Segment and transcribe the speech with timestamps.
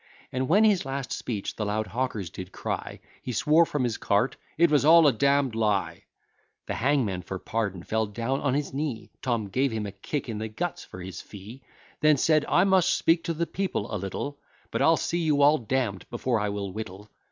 [0.31, 4.35] And when his last speech the loud hawkers did cry, He swore from his cart,
[4.57, 6.05] "It was all a damn'd lie!"
[6.65, 10.39] The hangman for pardon fell down on his knee; Tom gave him a kick in
[10.39, 11.61] the guts for his fee:
[11.99, 14.39] Then said, I must speak to the people a little;
[14.71, 17.11] But I'll see you all damn'd before I will whittle.